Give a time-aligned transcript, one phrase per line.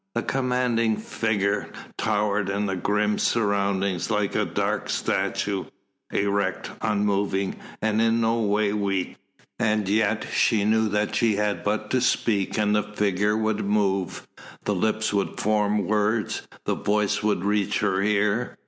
[0.15, 5.65] The commanding figure towered in the grim surroundings like a dark statue,
[6.11, 9.17] erect, unmoving, and in no way weak.
[9.59, 14.27] And yet she knew that she had but to speak and the figure would move,
[14.63, 18.57] the lips would form words, the voice would reach her ear.